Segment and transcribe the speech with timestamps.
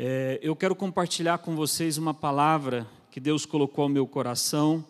[0.00, 4.86] É, eu quero compartilhar com vocês uma palavra que Deus colocou ao meu coração.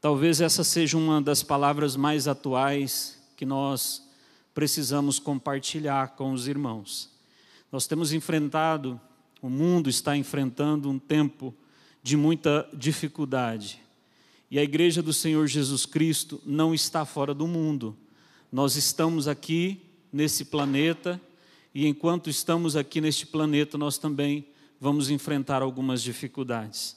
[0.00, 4.08] Talvez essa seja uma das palavras mais atuais que nós
[4.54, 7.10] precisamos compartilhar com os irmãos.
[7.72, 9.00] Nós temos enfrentado,
[9.42, 11.52] o mundo está enfrentando um tempo
[12.00, 13.82] de muita dificuldade.
[14.48, 17.96] E a igreja do Senhor Jesus Cristo não está fora do mundo.
[18.52, 21.20] Nós estamos aqui nesse planeta
[21.74, 24.46] e enquanto estamos aqui neste planeta, nós também
[24.80, 26.96] vamos enfrentar algumas dificuldades.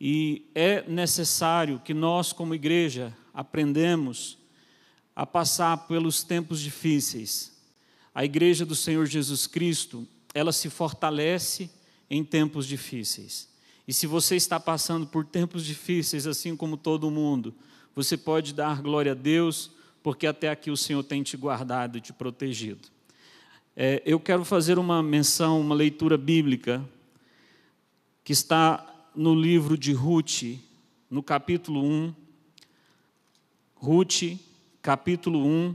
[0.00, 4.38] E é necessário que nós, como igreja, aprendemos
[5.16, 7.52] a passar pelos tempos difíceis.
[8.14, 11.68] A igreja do Senhor Jesus Cristo, ela se fortalece
[12.08, 13.48] em tempos difíceis.
[13.86, 17.52] E se você está passando por tempos difíceis, assim como todo mundo,
[17.94, 19.72] você pode dar glória a Deus,
[20.02, 22.93] porque até aqui o Senhor tem te guardado e te protegido.
[23.76, 26.88] É, eu quero fazer uma menção, uma leitura bíblica,
[28.22, 30.60] que está no livro de Ruth,
[31.10, 32.14] no capítulo 1.
[33.74, 34.38] Ruth,
[34.80, 35.74] capítulo 1,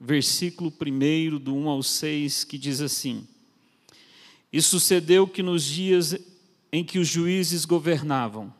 [0.00, 3.24] versículo 1, do 1 ao 6, que diz assim:
[4.52, 6.18] E sucedeu que nos dias
[6.72, 8.52] em que os juízes governavam,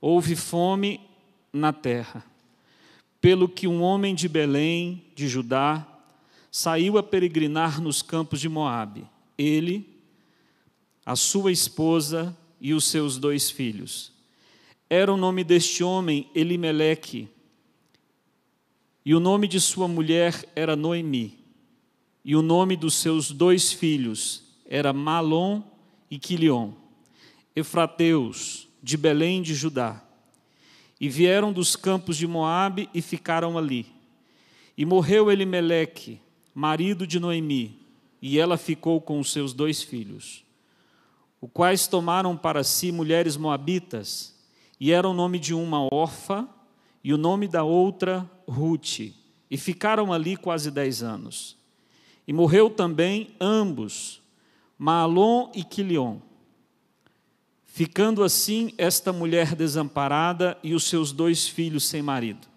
[0.00, 1.00] houve fome
[1.52, 2.24] na terra,
[3.20, 5.95] pelo que um homem de Belém, de Judá,
[6.56, 9.06] saiu a peregrinar nos campos de Moabe.
[9.36, 9.86] Ele,
[11.04, 14.10] a sua esposa e os seus dois filhos.
[14.88, 17.28] Era o nome deste homem Elimeleque,
[19.04, 21.38] e o nome de sua mulher era Noemi,
[22.24, 25.62] e o nome dos seus dois filhos era Malom
[26.10, 26.72] e Quilion,
[27.54, 30.02] efrateus, de Belém de Judá.
[30.98, 33.84] E vieram dos campos de Moabe e ficaram ali.
[34.74, 36.18] E morreu Elimeleque,
[36.56, 37.78] marido de Noemi,
[38.22, 40.42] e ela ficou com os seus dois filhos,
[41.38, 44.34] os quais tomaram para si mulheres moabitas,
[44.80, 46.48] e era o nome de uma Orfa
[47.04, 49.00] e o nome da outra Ruth,
[49.50, 51.58] e ficaram ali quase dez anos.
[52.26, 54.22] E morreu também ambos,
[54.78, 56.20] Maalon e Quilion,
[57.66, 62.48] ficando assim esta mulher desamparada e os seus dois filhos sem marido.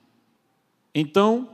[0.96, 1.50] Então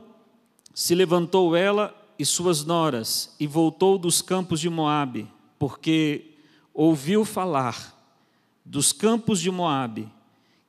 [0.72, 5.28] se levantou ela e suas noras, e voltou dos campos de Moabe,
[5.58, 6.34] porque
[6.72, 7.94] ouviu falar
[8.64, 10.12] dos campos de Moabe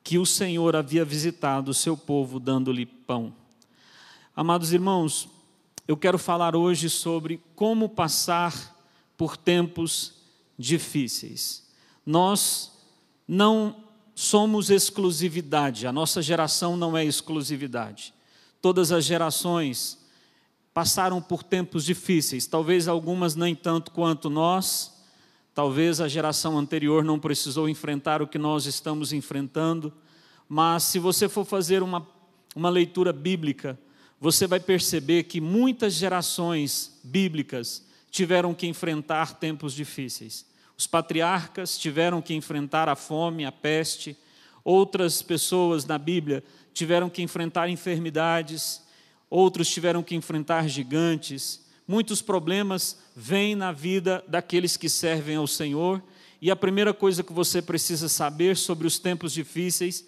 [0.04, 3.34] que o Senhor havia visitado o seu povo dando-lhe pão.
[4.36, 5.28] Amados irmãos,
[5.88, 8.76] eu quero falar hoje sobre como passar
[9.18, 10.14] por tempos
[10.58, 11.68] difíceis.
[12.06, 12.72] Nós
[13.28, 13.84] não
[14.16, 18.14] somos exclusividade, a nossa geração não é exclusividade.
[18.62, 20.07] Todas as gerações
[20.78, 25.04] passaram por tempos difíceis, talvez algumas nem tanto quanto nós,
[25.56, 29.92] talvez a geração anterior não precisou enfrentar o que nós estamos enfrentando,
[30.48, 32.08] mas se você for fazer uma,
[32.56, 33.76] uma leitura bíblica,
[34.22, 40.46] você vai perceber que muitas gerações bíblicas tiveram que enfrentar tempos difíceis.
[40.78, 44.16] Os patriarcas tiveram que enfrentar a fome, a peste,
[44.64, 48.86] outras pessoas na Bíblia tiveram que enfrentar enfermidades,
[49.30, 51.66] outros tiveram que enfrentar gigantes.
[51.88, 56.02] Muitos problemas vêm na vida daqueles que servem ao Senhor,
[56.42, 60.06] e a primeira coisa que você precisa saber sobre os tempos difíceis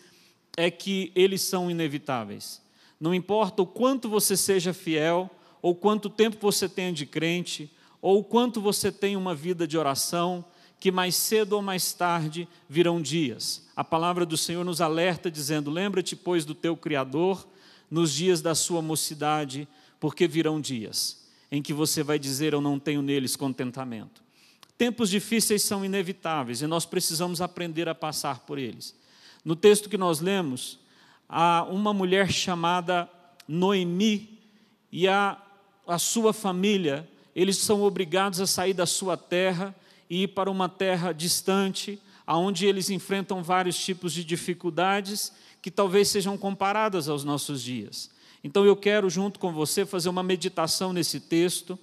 [0.55, 2.61] é que eles são inevitáveis.
[2.99, 5.29] Não importa o quanto você seja fiel,
[5.61, 10.45] ou quanto tempo você tenha de crente, ou quanto você tenha uma vida de oração,
[10.79, 13.67] que mais cedo ou mais tarde virão dias.
[13.75, 17.45] A palavra do Senhor nos alerta dizendo: Lembra-te, pois, do teu Criador
[17.89, 19.67] nos dias da sua mocidade,
[19.99, 21.19] porque virão dias
[21.51, 24.21] em que você vai dizer: Eu não tenho neles contentamento.
[24.77, 28.95] Tempos difíceis são inevitáveis e nós precisamos aprender a passar por eles.
[29.43, 30.79] No texto que nós lemos,
[31.27, 33.09] há uma mulher chamada
[33.47, 34.39] Noemi
[34.91, 35.37] e a,
[35.85, 39.75] a sua família, eles são obrigados a sair da sua terra
[40.09, 46.07] e ir para uma terra distante, aonde eles enfrentam vários tipos de dificuldades que talvez
[46.07, 48.09] sejam comparadas aos nossos dias.
[48.43, 51.77] Então eu quero, junto com você, fazer uma meditação nesse texto.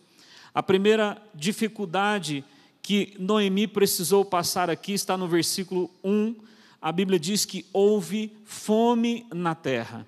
[0.54, 2.44] A primeira dificuldade
[2.82, 6.36] que Noemi precisou passar aqui está no versículo 1.
[6.80, 10.06] A Bíblia diz que houve fome na terra.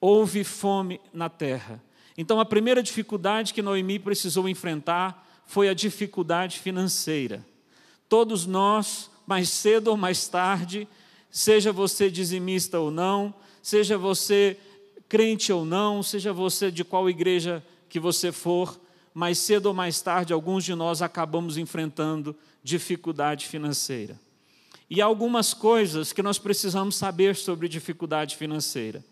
[0.00, 1.80] Houve fome na terra.
[2.16, 7.44] Então a primeira dificuldade que Noemi precisou enfrentar foi a dificuldade financeira.
[8.08, 10.88] Todos nós, mais cedo ou mais tarde,
[11.32, 14.58] seja você dizimista ou não, seja você
[15.08, 18.78] crente ou não, seja você de qual igreja que você for,
[19.14, 24.20] mais cedo ou mais tarde, alguns de nós acabamos enfrentando dificuldade financeira.
[24.88, 29.02] E há algumas coisas que nós precisamos saber sobre dificuldade financeira.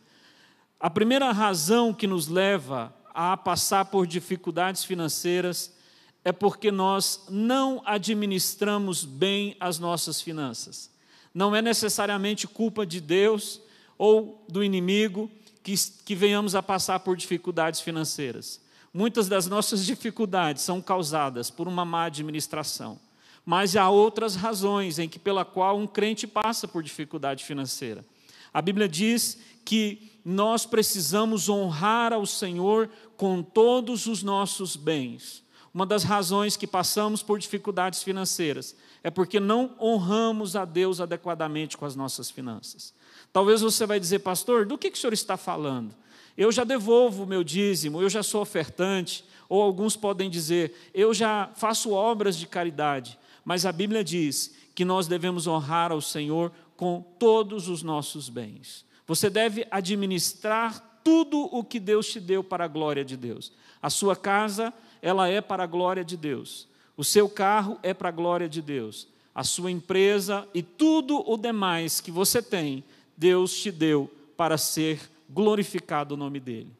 [0.78, 5.75] A primeira razão que nos leva a passar por dificuldades financeiras
[6.23, 10.90] é porque nós não administramos bem as nossas finanças.
[11.35, 13.61] Não é necessariamente culpa de Deus
[13.97, 15.31] ou do inimigo
[15.62, 15.75] que,
[16.05, 18.61] que venhamos a passar por dificuldades financeiras.
[18.93, 22.99] Muitas das nossas dificuldades são causadas por uma má administração,
[23.47, 28.05] mas há outras razões em que pela qual um crente passa por dificuldade financeira.
[28.53, 35.44] A Bíblia diz que nós precisamos honrar ao Senhor com todos os nossos bens.
[35.72, 38.75] Uma das razões que passamos por dificuldades financeiras
[39.05, 42.93] é porque não honramos a Deus adequadamente com as nossas finanças.
[43.32, 45.94] Talvez você vai dizer, pastor, do que, o senhor está falando?
[46.37, 51.14] Eu já devolvo o meu dízimo, eu já sou ofertante, ou alguns podem dizer, eu
[51.14, 53.19] já faço obras de caridade.
[53.44, 58.84] Mas a Bíblia diz que nós devemos honrar ao Senhor com todos os nossos bens.
[59.06, 63.52] Você deve administrar tudo o que Deus te deu para a glória de Deus.
[63.82, 66.69] A sua casa, ela é para a glória de Deus.
[66.97, 69.08] O seu carro é para a glória de Deus.
[69.35, 72.85] A sua empresa e tudo o demais que você tem,
[73.17, 76.70] Deus te deu para ser glorificado o nome dele.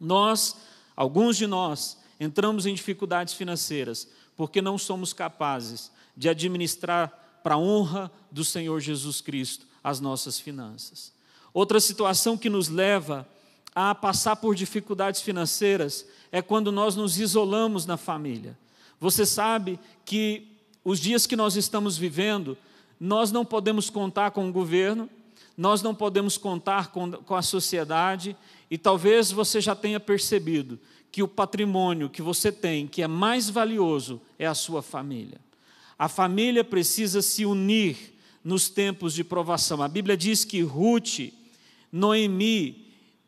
[0.00, 0.56] Nós,
[0.96, 7.58] alguns de nós, entramos em dificuldades financeiras porque não somos capazes de administrar para a
[7.58, 11.12] honra do Senhor Jesus Cristo as nossas finanças.
[11.52, 13.28] Outra situação que nos leva
[13.74, 18.56] a passar por dificuldades financeiras é quando nós nos isolamos na família.
[19.00, 20.46] Você sabe que
[20.84, 22.56] os dias que nós estamos vivendo,
[23.00, 25.10] nós não podemos contar com o governo,
[25.56, 28.36] nós não podemos contar com, com a sociedade,
[28.70, 30.78] e talvez você já tenha percebido
[31.10, 35.40] que o patrimônio que você tem, que é mais valioso, é a sua família.
[35.98, 39.80] A família precisa se unir nos tempos de provação.
[39.80, 41.32] A Bíblia diz que Ruth,
[41.92, 42.83] Noemi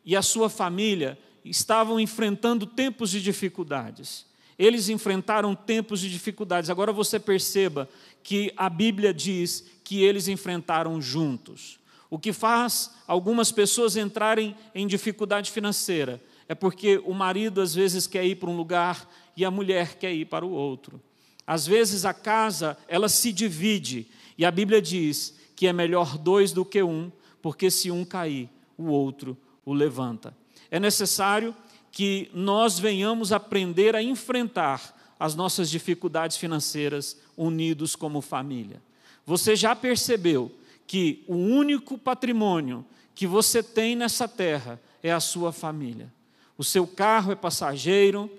[0.07, 4.25] e a sua família estavam enfrentando tempos de dificuldades.
[4.57, 6.69] Eles enfrentaram tempos de dificuldades.
[6.69, 7.89] Agora você perceba
[8.23, 11.77] que a Bíblia diz que eles enfrentaram juntos.
[12.09, 18.07] O que faz algumas pessoas entrarem em dificuldade financeira é porque o marido às vezes
[18.07, 21.01] quer ir para um lugar e a mulher quer ir para o outro.
[21.45, 24.07] Às vezes a casa, ela se divide,
[24.37, 27.11] e a Bíblia diz que é melhor dois do que um,
[27.41, 29.37] porque se um cair, o outro
[29.67, 30.33] o levanta.
[30.71, 31.53] É necessário
[31.91, 38.81] que nós venhamos aprender a enfrentar as nossas dificuldades financeiras unidos como família.
[39.25, 40.49] Você já percebeu
[40.87, 46.13] que o único patrimônio que você tem nessa terra é a sua família.
[46.57, 48.31] O seu carro é passageiro,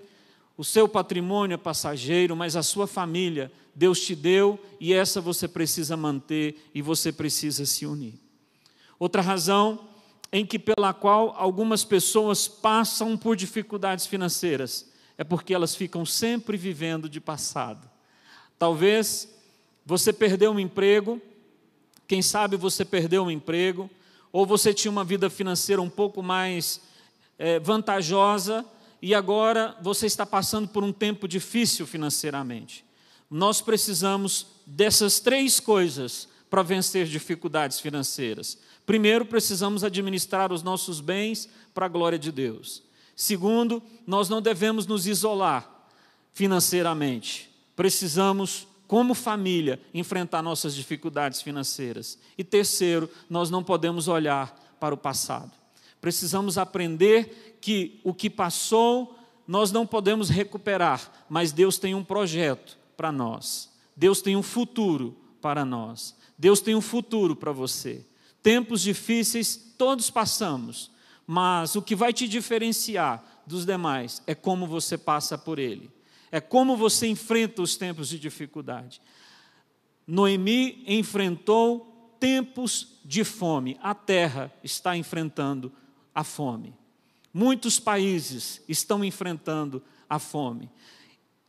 [0.57, 5.47] o seu patrimônio é passageiro, mas a sua família Deus te deu e essa você
[5.47, 8.15] precisa manter e você precisa se unir.
[8.99, 9.88] Outra razão
[10.33, 16.57] em que pela qual algumas pessoas passam por dificuldades financeiras é porque elas ficam sempre
[16.57, 17.91] vivendo de passado.
[18.59, 19.29] Talvez
[19.85, 21.21] você perdeu um emprego
[22.09, 23.89] quem sabe você perdeu um emprego,
[24.33, 26.81] ou você tinha uma vida financeira um pouco mais
[27.39, 28.65] é, vantajosa
[29.01, 32.83] e agora você está passando por um tempo difícil financeiramente.
[33.31, 38.57] Nós precisamos dessas três coisas para vencer dificuldades financeiras.
[38.89, 42.83] Primeiro, precisamos administrar os nossos bens para a glória de Deus.
[43.15, 45.71] Segundo, nós não devemos nos isolar
[46.33, 47.51] financeiramente.
[47.77, 52.19] Precisamos como família, enfrentar nossas dificuldades financeiras.
[52.39, 55.53] E terceiro, nós não podemos olhar para o passado.
[56.01, 62.79] Precisamos aprender que o que passou nós não podemos recuperar, mas Deus tem um projeto
[62.97, 63.71] para nós.
[63.95, 66.17] Deus tem um futuro para nós.
[66.39, 68.07] Deus tem um futuro para você.
[68.43, 70.91] Tempos difíceis todos passamos,
[71.27, 75.91] mas o que vai te diferenciar dos demais é como você passa por ele.
[76.31, 79.01] É como você enfrenta os tempos de dificuldade.
[80.07, 83.79] Noemi enfrentou tempos de fome.
[83.83, 85.73] A terra está enfrentando
[86.15, 86.75] a fome.
[87.33, 90.71] Muitos países estão enfrentando a fome.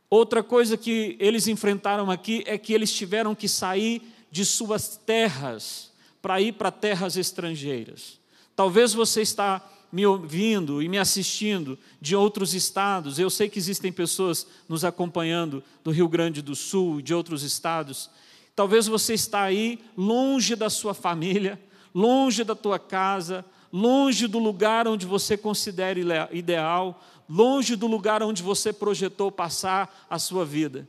[0.08, 5.89] Outra coisa que eles enfrentaram aqui é que eles tiveram que sair de suas terras
[6.20, 8.18] para ir para terras estrangeiras.
[8.54, 13.90] Talvez você está me ouvindo e me assistindo de outros estados, eu sei que existem
[13.90, 18.08] pessoas nos acompanhando do Rio Grande do Sul de outros estados.
[18.54, 21.60] Talvez você está aí longe da sua família,
[21.94, 28.42] longe da tua casa, longe do lugar onde você considera ideal, longe do lugar onde
[28.42, 30.88] você projetou passar a sua vida.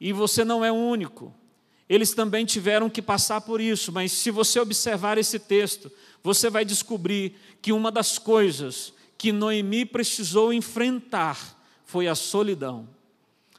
[0.00, 1.34] E você não é único.
[1.88, 5.90] Eles também tiveram que passar por isso, mas se você observar esse texto,
[6.22, 12.88] você vai descobrir que uma das coisas que Noemi precisou enfrentar foi a solidão.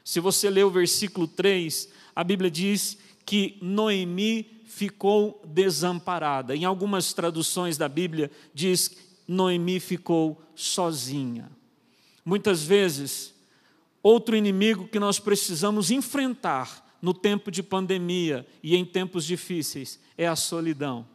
[0.04, 6.54] Se você ler o versículo 3, a Bíblia diz que Noemi ficou desamparada.
[6.54, 11.50] Em algumas traduções da Bíblia diz Noemi ficou sozinha.
[12.24, 13.34] Muitas vezes,
[14.02, 20.26] outro inimigo que nós precisamos enfrentar no tempo de pandemia e em tempos difíceis é
[20.26, 21.06] a solidão.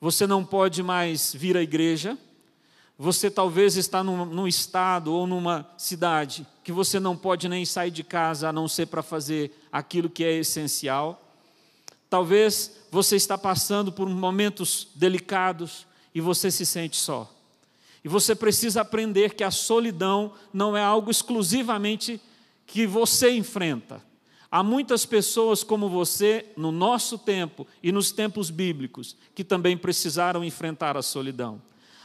[0.00, 2.16] Você não pode mais vir à igreja,
[2.98, 7.90] você talvez está num, num, estado ou numa cidade que você não pode nem sair
[7.90, 11.22] de casa a não ser para fazer aquilo que é essencial.
[12.08, 17.30] Talvez você está passando por momentos delicados e você se sente só.
[18.02, 22.20] E você precisa aprender que a solidão não é algo exclusivamente
[22.66, 24.02] que você enfrenta.
[24.56, 30.42] Há muitas pessoas como você, no nosso tempo e nos tempos bíblicos, que também precisaram
[30.42, 31.60] enfrentar a solidão.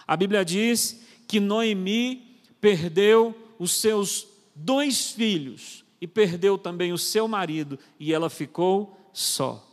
[0.06, 7.26] A Bíblia diz que Noemi perdeu os seus dois filhos e perdeu também o seu
[7.26, 9.66] marido, e ela ficou só.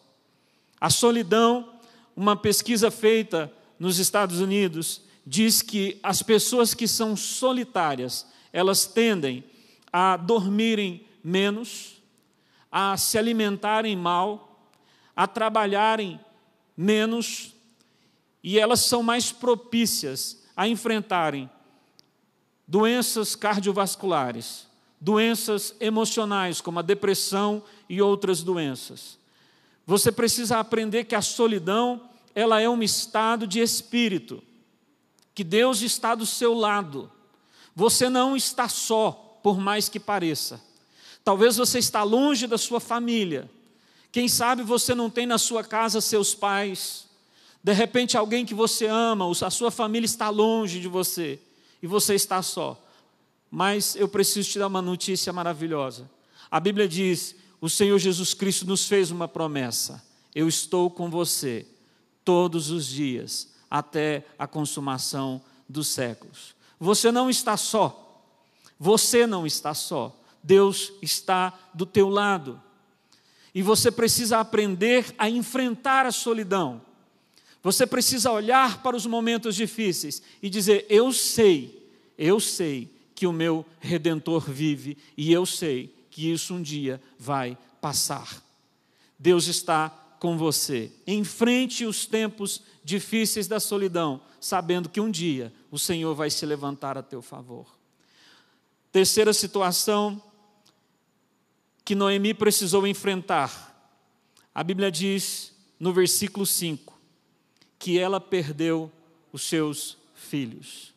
[0.80, 1.80] A solidão,
[2.14, 9.42] uma pesquisa feita nos Estados Unidos, diz que as pessoas que são solitárias, elas tendem
[9.92, 11.97] a dormirem menos,
[12.70, 14.68] a se alimentarem mal,
[15.14, 16.20] a trabalharem
[16.76, 17.54] menos,
[18.42, 21.50] e elas são mais propícias a enfrentarem
[22.66, 24.66] doenças cardiovasculares,
[25.00, 29.18] doenças emocionais, como a depressão e outras doenças.
[29.86, 34.42] Você precisa aprender que a solidão, ela é um estado de espírito,
[35.34, 37.10] que Deus está do seu lado.
[37.74, 40.67] Você não está só, por mais que pareça.
[41.28, 43.50] Talvez você está longe da sua família.
[44.10, 47.06] Quem sabe você não tem na sua casa seus pais.
[47.62, 51.38] De repente alguém que você ama, a sua família está longe de você
[51.82, 52.82] e você está só.
[53.50, 56.10] Mas eu preciso te dar uma notícia maravilhosa.
[56.50, 60.02] A Bíblia diz o Senhor Jesus Cristo nos fez uma promessa:
[60.34, 61.66] eu estou com você
[62.24, 66.54] todos os dias, até a consumação dos séculos.
[66.80, 68.24] Você não está só,
[68.80, 72.60] você não está só, Deus está do teu lado.
[73.54, 76.82] E você precisa aprender a enfrentar a solidão.
[77.62, 83.32] Você precisa olhar para os momentos difíceis e dizer: Eu sei, eu sei que o
[83.32, 88.42] meu redentor vive e eu sei que isso um dia vai passar.
[89.18, 89.88] Deus está
[90.20, 90.92] com você.
[91.06, 96.96] Enfrente os tempos difíceis da solidão, sabendo que um dia o Senhor vai se levantar
[96.96, 97.66] a teu favor.
[98.92, 100.22] Terceira situação
[101.88, 103.90] que Noemi precisou enfrentar.
[104.54, 107.00] A Bíblia diz no versículo 5
[107.78, 108.92] que ela perdeu
[109.32, 110.92] os seus filhos.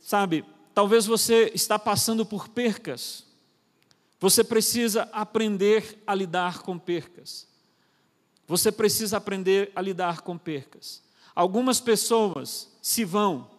[0.00, 3.26] Sabe, talvez você está passando por percas
[4.18, 7.46] você precisa aprender a lidar com percas.
[8.48, 11.02] Você precisa aprender a lidar com percas.
[11.34, 13.50] Algumas pessoas se vão,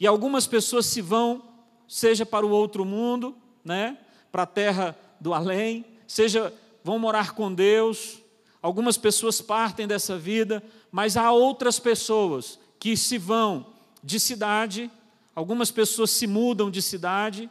[0.00, 1.42] e algumas pessoas se vão,
[1.86, 3.98] seja para o outro mundo, né,
[4.32, 8.18] para a terra do além, seja vão morar com Deus.
[8.60, 13.66] Algumas pessoas partem dessa vida, mas há outras pessoas que se vão
[14.02, 14.90] de cidade,
[15.36, 17.48] algumas pessoas se mudam de cidade,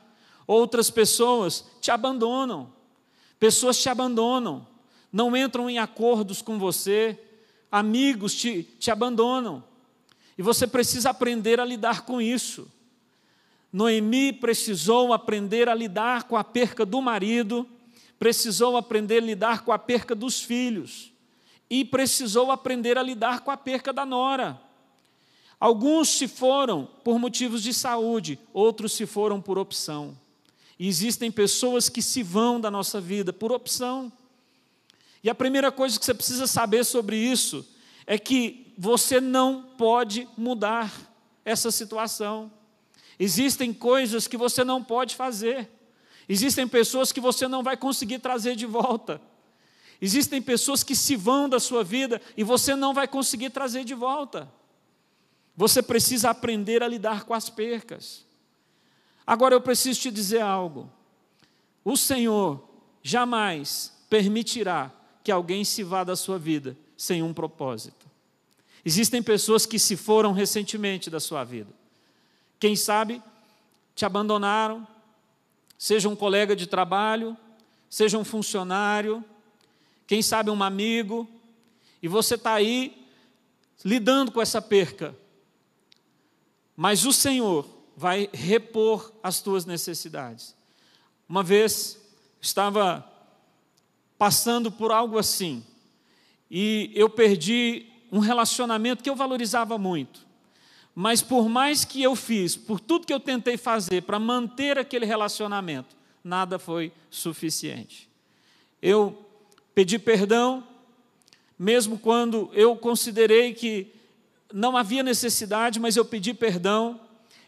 [0.51, 2.73] Outras pessoas te abandonam.
[3.39, 4.67] Pessoas te abandonam,
[5.11, 7.17] não entram em acordos com você,
[7.71, 9.63] amigos te, te abandonam.
[10.38, 12.69] E você precisa aprender a lidar com isso.
[13.71, 17.67] Noemi precisou aprender a lidar com a perca do marido,
[18.19, 21.11] precisou aprender a lidar com a perca dos filhos,
[21.69, 24.61] e precisou aprender a lidar com a perca da nora.
[25.57, 30.17] Alguns se foram por motivos de saúde, outros se foram por opção.
[30.77, 34.11] E existem pessoas que se vão da nossa vida por opção.
[35.23, 37.65] E a primeira coisa que você precisa saber sobre isso
[38.07, 40.91] é que você não pode mudar
[41.45, 42.51] essa situação.
[43.23, 45.69] Existem coisas que você não pode fazer.
[46.27, 49.21] Existem pessoas que você não vai conseguir trazer de volta.
[50.01, 53.93] Existem pessoas que se vão da sua vida e você não vai conseguir trazer de
[53.93, 54.51] volta.
[55.55, 58.25] Você precisa aprender a lidar com as percas.
[59.23, 60.91] Agora eu preciso te dizer algo.
[61.85, 62.67] O Senhor
[63.03, 64.91] jamais permitirá
[65.23, 68.09] que alguém se vá da sua vida sem um propósito.
[68.83, 71.80] Existem pessoas que se foram recentemente da sua vida.
[72.61, 73.19] Quem sabe
[73.95, 74.87] te abandonaram,
[75.79, 77.35] seja um colega de trabalho,
[77.89, 79.25] seja um funcionário,
[80.05, 81.27] quem sabe um amigo,
[82.03, 83.03] e você está aí
[83.83, 85.17] lidando com essa perca.
[86.77, 90.55] Mas o Senhor vai repor as tuas necessidades.
[91.27, 91.99] Uma vez
[92.39, 93.03] estava
[94.19, 95.65] passando por algo assim,
[96.47, 100.29] e eu perdi um relacionamento que eu valorizava muito.
[100.93, 105.05] Mas por mais que eu fiz, por tudo que eu tentei fazer para manter aquele
[105.05, 108.10] relacionamento, nada foi suficiente.
[108.81, 109.25] Eu
[109.74, 110.67] pedi perdão,
[111.57, 113.93] mesmo quando eu considerei que
[114.53, 117.00] não havia necessidade, mas eu pedi perdão,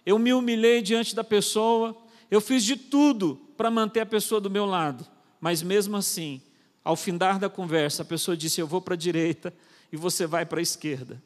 [0.06, 1.98] eu me humilhei diante da pessoa,
[2.32, 5.06] eu fiz de tudo para manter a pessoa do meu lado,
[5.40, 6.42] mas mesmo assim,
[6.84, 9.54] ao findar da conversa, a pessoa disse: Eu vou para a direita
[9.92, 11.22] e você vai para a esquerda.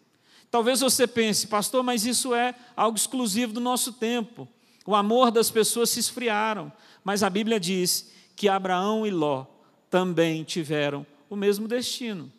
[0.50, 4.48] Talvez você pense, pastor, mas isso é algo exclusivo do nosso tempo.
[4.86, 6.72] O amor das pessoas se esfriaram,
[7.04, 9.46] mas a Bíblia diz que Abraão e Ló
[9.89, 12.32] também tiveram o mesmo destino.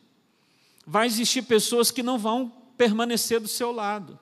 [0.86, 4.18] Vai existir pessoas que não vão permanecer do seu lado.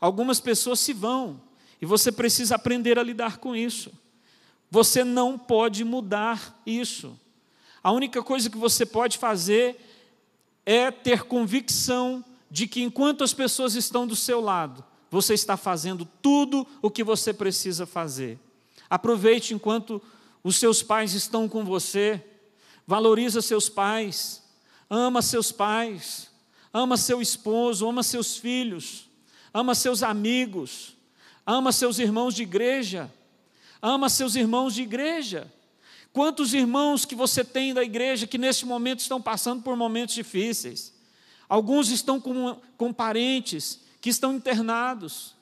[0.00, 1.40] Algumas pessoas se vão,
[1.80, 3.92] e você precisa aprender a lidar com isso.
[4.70, 7.18] Você não pode mudar isso.
[7.82, 9.80] A única coisa que você pode fazer
[10.66, 16.06] é ter convicção de que enquanto as pessoas estão do seu lado, você está fazendo
[16.20, 18.38] tudo o que você precisa fazer.
[18.88, 20.02] Aproveite enquanto
[20.42, 22.22] os seus pais estão com você,
[22.86, 24.42] valoriza seus pais,
[24.88, 26.28] ama seus pais,
[26.72, 29.08] ama seu esposo, ama seus filhos,
[29.52, 30.96] ama seus amigos,
[31.46, 33.12] ama seus irmãos de igreja,
[33.80, 35.52] ama seus irmãos de igreja.
[36.12, 40.92] Quantos irmãos que você tem da igreja que neste momento estão passando por momentos difíceis?
[41.50, 45.34] Alguns estão com, com parentes que estão internados,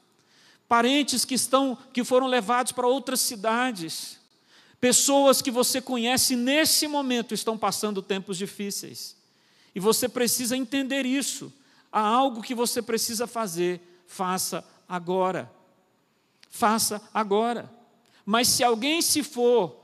[0.67, 4.19] parentes que estão que foram levados para outras cidades,
[4.81, 9.15] pessoas que você conhece nesse momento estão passando tempos difíceis.
[9.75, 11.53] E você precisa entender isso.
[11.93, 15.52] Há algo que você precisa fazer, faça agora.
[16.49, 17.71] Faça agora.
[18.25, 19.78] Mas se alguém se for,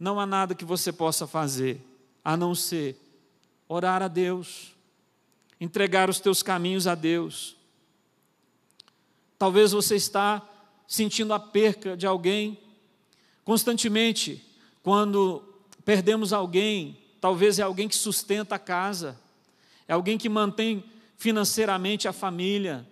[0.00, 1.84] não há nada que você possa fazer
[2.24, 2.96] a não ser
[3.68, 4.77] orar a Deus,
[5.60, 7.56] entregar os teus caminhos a Deus.
[9.38, 10.46] Talvez você está
[10.86, 12.58] sentindo a perca de alguém
[13.44, 14.44] constantemente,
[14.82, 15.42] quando
[15.84, 19.18] perdemos alguém, talvez é alguém que sustenta a casa,
[19.86, 20.84] é alguém que mantém
[21.16, 22.86] financeiramente a família.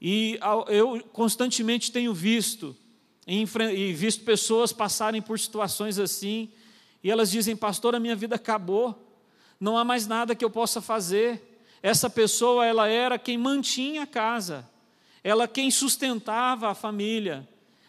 [0.00, 0.38] E
[0.68, 2.76] eu constantemente tenho visto
[3.26, 6.50] e visto pessoas passarem por situações assim,
[7.02, 9.05] e elas dizem, pastor, a minha vida acabou,
[9.58, 11.60] não há mais nada que eu possa fazer.
[11.82, 14.68] Essa pessoa, ela era quem mantinha a casa,
[15.22, 17.46] ela quem sustentava a família.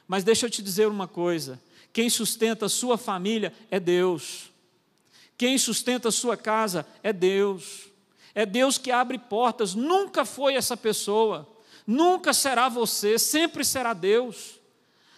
[0.08, 4.52] Mas deixa eu te dizer uma coisa: quem sustenta a sua família é Deus,
[5.38, 7.88] quem sustenta a sua casa é Deus,
[8.34, 11.48] é Deus que abre portas, nunca foi essa pessoa,
[11.86, 14.60] nunca será você, sempre será Deus.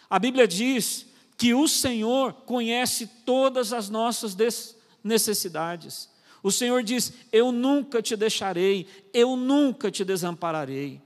[0.10, 1.06] A Bíblia diz
[1.38, 4.36] que o Senhor conhece todas as nossas
[5.04, 6.09] necessidades.
[6.42, 11.02] O Senhor diz: Eu nunca te deixarei, eu nunca te desampararei.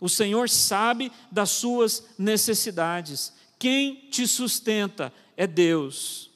[0.00, 3.32] O Senhor sabe das suas necessidades.
[3.58, 6.30] Quem te sustenta é Deus.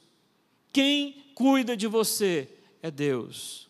[0.72, 2.48] Quem cuida de você
[2.80, 3.68] é Deus.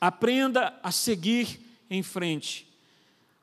[0.00, 2.66] Aprenda a seguir em frente.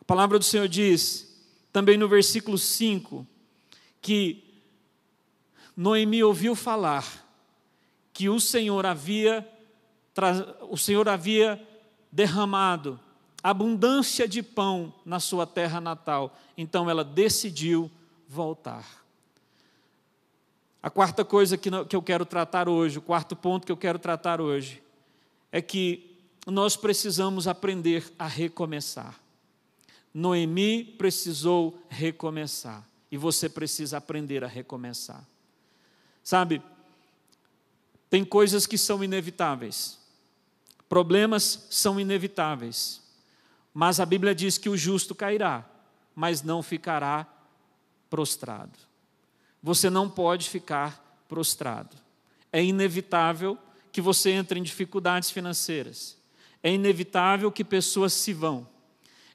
[0.01, 1.33] A palavra do Senhor diz,
[1.71, 3.27] também no versículo 5,
[4.01, 4.43] que
[5.77, 7.23] Noemi ouviu falar
[8.11, 9.47] que o Senhor havia
[10.69, 11.61] o Senhor havia
[12.11, 12.99] derramado
[13.43, 17.91] abundância de pão na sua terra natal, então ela decidiu
[18.27, 19.03] voltar.
[20.81, 24.39] A quarta coisa que eu quero tratar hoje, o quarto ponto que eu quero tratar
[24.39, 24.81] hoje,
[25.51, 29.19] é que nós precisamos aprender a recomeçar.
[30.13, 35.25] Noemi precisou recomeçar e você precisa aprender a recomeçar.
[36.23, 36.61] Sabe,
[38.09, 40.02] tem coisas que são inevitáveis.
[40.93, 43.01] Problemas são inevitáveis,
[43.73, 45.67] mas a Bíblia diz que o justo cairá,
[46.13, 47.25] mas não ficará
[48.11, 48.77] prostrado.
[49.63, 51.97] Você não pode ficar prostrado.
[52.51, 53.57] É inevitável
[53.91, 56.15] que você entre em dificuldades financeiras.
[56.61, 58.69] É inevitável que pessoas se vão.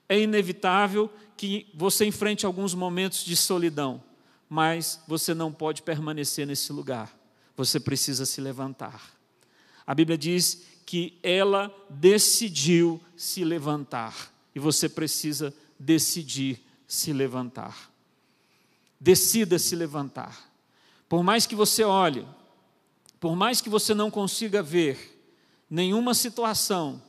[0.09, 4.01] É inevitável que você enfrente alguns momentos de solidão,
[4.49, 7.13] mas você não pode permanecer nesse lugar.
[7.57, 9.11] Você precisa se levantar.
[9.85, 14.33] A Bíblia diz que ela decidiu se levantar.
[14.55, 17.93] E você precisa decidir se levantar.
[18.99, 20.51] Decida se levantar.
[21.07, 22.27] Por mais que você olhe
[23.21, 25.23] Por mais que você não consiga ver
[25.69, 27.03] nenhuma situação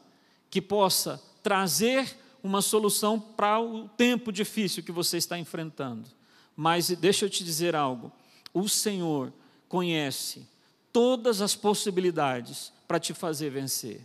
[0.49, 6.09] que possa trazer uma solução para o tempo difícil que você está enfrentando.
[6.53, 8.11] Mas deixa eu te dizer algo:
[8.53, 9.31] o Senhor
[9.69, 10.45] conhece
[10.91, 14.01] todas as possibilidades para te fazer vencer.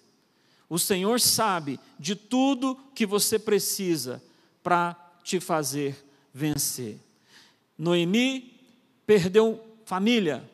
[0.69, 4.23] O Senhor sabe de tudo que você precisa
[4.63, 5.97] para te fazer
[6.35, 6.99] vencer.
[7.79, 8.61] Noemi
[9.07, 10.45] perdeu família,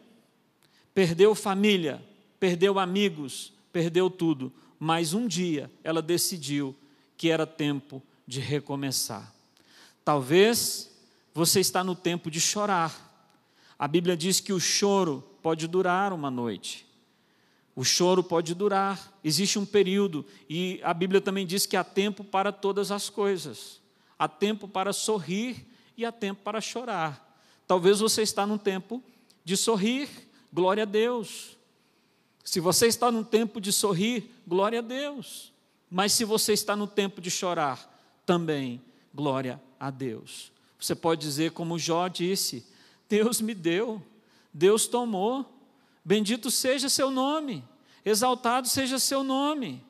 [0.95, 2.01] perdeu família,
[2.39, 6.73] perdeu amigos, perdeu tudo, mas um dia ela decidiu
[7.17, 9.35] que era tempo de recomeçar.
[10.05, 10.89] Talvez
[11.35, 12.95] você está no tempo de chorar.
[13.77, 16.89] A Bíblia diz que o choro pode durar uma noite.
[17.81, 22.23] O choro pode durar, existe um período, e a Bíblia também diz que há tempo
[22.23, 23.81] para todas as coisas.
[24.19, 25.67] Há tempo para sorrir
[25.97, 27.43] e há tempo para chorar.
[27.67, 29.03] Talvez você está num tempo
[29.43, 30.11] de sorrir,
[30.53, 31.57] glória a Deus.
[32.45, 35.51] Se você está num tempo de sorrir, glória a Deus.
[35.91, 38.79] Mas se você está no tempo de chorar, também
[39.15, 40.53] glória a Deus.
[40.79, 42.63] Você pode dizer, como Jó disse:
[43.09, 44.03] Deus me deu,
[44.53, 45.51] Deus tomou,
[46.05, 47.65] bendito seja seu nome,
[48.05, 49.83] exaltado seja seu nome.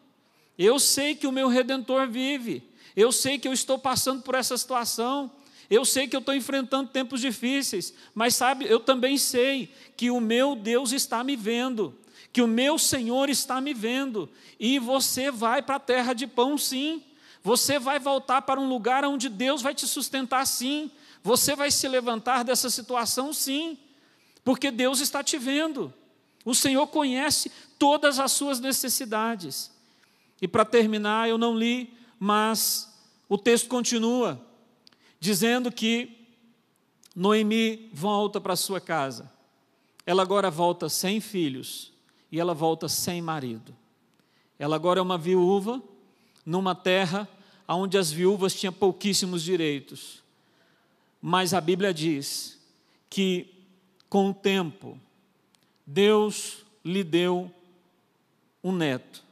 [0.58, 2.62] Eu sei que o meu redentor vive,
[2.94, 5.30] eu sei que eu estou passando por essa situação,
[5.70, 10.20] eu sei que eu estou enfrentando tempos difíceis, mas sabe, eu também sei que o
[10.20, 11.96] meu Deus está me vendo,
[12.32, 16.58] que o meu Senhor está me vendo, e você vai para a terra de pão,
[16.58, 17.02] sim.
[17.42, 20.90] Você vai voltar para um lugar onde Deus vai te sustentar, sim.
[21.22, 23.78] Você vai se levantar dessa situação, sim,
[24.44, 25.92] porque Deus está te vendo.
[26.44, 29.70] O Senhor conhece todas as suas necessidades.
[30.40, 32.90] E para terminar, eu não li, mas
[33.28, 34.40] o texto continua
[35.18, 36.16] dizendo que
[37.14, 39.30] Noemi volta para sua casa.
[40.06, 41.92] Ela agora volta sem filhos
[42.32, 43.76] e ela volta sem marido.
[44.58, 45.82] Ela agora é uma viúva
[46.44, 47.28] numa terra
[47.68, 50.22] onde as viúvas tinham pouquíssimos direitos.
[51.20, 52.58] Mas a Bíblia diz
[53.08, 53.54] que
[54.08, 54.98] com o tempo
[55.92, 57.52] Deus lhe deu
[58.62, 59.24] um neto.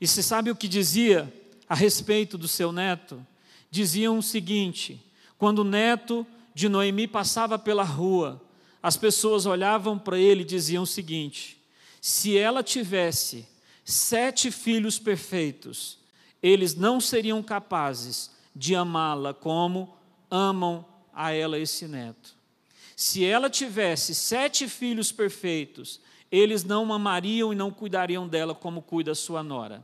[0.00, 1.32] E se sabe o que dizia
[1.68, 3.26] a respeito do seu neto?
[3.70, 5.00] diziam o seguinte:
[5.38, 8.42] quando o neto de Noemi passava pela rua,
[8.82, 11.58] as pessoas olhavam para ele e diziam o seguinte:
[12.00, 13.46] se ela tivesse
[13.84, 15.98] sete filhos perfeitos,
[16.42, 19.96] eles não seriam capazes de amá-la como
[20.30, 22.39] amam a ela esse neto.
[23.00, 29.14] Se ela tivesse sete filhos perfeitos, eles não amariam e não cuidariam dela como cuida
[29.14, 29.82] sua nora.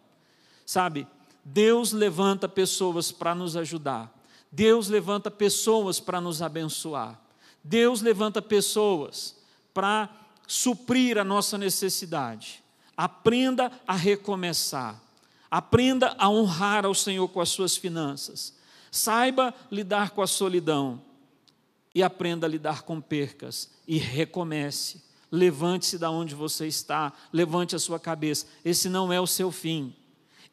[0.66, 1.08] Sabe,
[1.42, 4.14] Deus levanta pessoas para nos ajudar.
[4.52, 7.18] Deus levanta pessoas para nos abençoar.
[7.64, 9.34] Deus levanta pessoas
[9.72, 10.10] para
[10.46, 12.62] suprir a nossa necessidade.
[12.94, 15.00] Aprenda a recomeçar.
[15.50, 18.54] Aprenda a honrar ao Senhor com as suas finanças.
[18.90, 21.05] Saiba lidar com a solidão
[21.96, 25.00] e aprenda a lidar com percas e recomece.
[25.32, 28.44] Levante-se da onde você está, levante a sua cabeça.
[28.62, 29.96] Esse não é o seu fim.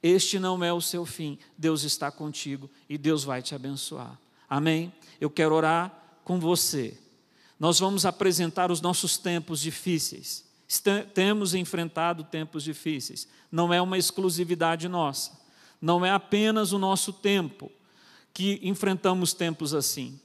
[0.02, 1.38] Este não é o seu fim.
[1.58, 4.18] Deus está contigo e Deus vai te abençoar.
[4.50, 4.94] Amém?
[5.20, 5.92] Eu quero orar
[6.24, 6.98] com você.
[7.60, 10.46] Nós vamos apresentar os nossos tempos difíceis.
[11.14, 13.28] Temos enfrentado tempos difíceis.
[13.52, 15.38] Não é uma exclusividade nossa.
[15.82, 17.70] Não é apenas o nosso tempo
[18.34, 20.18] que enfrentamos tempos assim.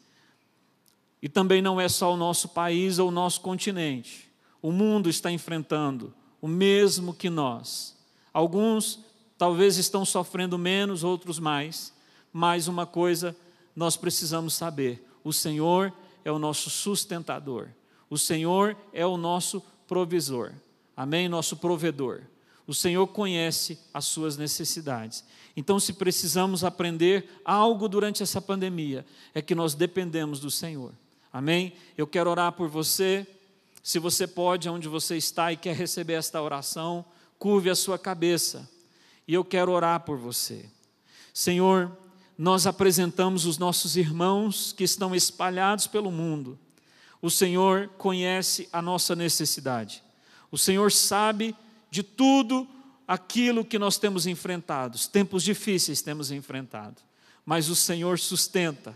[1.23, 4.31] E também não é só o nosso país ou o nosso continente.
[4.63, 7.97] O mundo está enfrentando o mesmo que nós.
[8.33, 9.05] Alguns
[9.39, 11.95] Talvez estão sofrendo menos, outros mais,
[12.33, 13.37] mas uma coisa
[13.75, 15.93] nós precisamos saber: o Senhor
[16.25, 17.69] é o nosso sustentador,
[18.11, 20.53] o Senhor é o nosso provisor,
[20.97, 21.29] amém?
[21.29, 22.23] Nosso provedor.
[22.67, 25.25] O Senhor conhece as suas necessidades.
[25.57, 30.93] Então, se precisamos aprender algo durante essa pandemia, é que nós dependemos do Senhor.
[31.39, 31.73] Amém?
[31.97, 33.25] Eu quero orar por você.
[33.81, 37.05] Se você pode, onde você está e quer receber esta oração,
[37.39, 38.69] curve a sua cabeça
[39.27, 40.69] e eu quero orar por você.
[41.33, 41.97] Senhor,
[42.37, 46.59] nós apresentamos os nossos irmãos que estão espalhados pelo mundo.
[47.23, 50.03] O Senhor conhece a nossa necessidade.
[50.51, 51.55] O Senhor sabe
[51.89, 52.67] de tudo
[53.07, 54.99] aquilo que nós temos enfrentado.
[55.07, 57.01] Tempos difíceis temos enfrentado.
[57.47, 58.93] Mas o Senhor sustenta.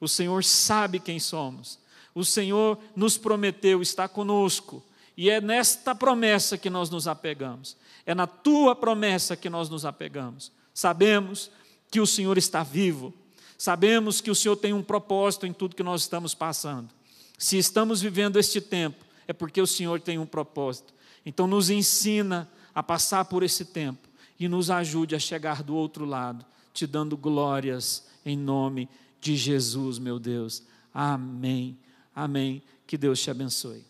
[0.00, 1.78] O Senhor sabe quem somos.
[2.14, 4.82] O Senhor nos prometeu, está conosco.
[5.16, 7.76] E é nesta promessa que nós nos apegamos.
[8.06, 10.50] É na tua promessa que nós nos apegamos.
[10.72, 11.50] Sabemos
[11.90, 13.12] que o Senhor está vivo.
[13.58, 16.88] Sabemos que o Senhor tem um propósito em tudo que nós estamos passando.
[17.36, 20.94] Se estamos vivendo este tempo, é porque o Senhor tem um propósito.
[21.24, 24.08] Então, nos ensina a passar por esse tempo
[24.38, 29.36] e nos ajude a chegar do outro lado, te dando glórias em nome de de
[29.36, 30.62] Jesus, meu Deus.
[30.92, 31.78] Amém.
[32.14, 32.62] Amém.
[32.86, 33.89] Que Deus te abençoe.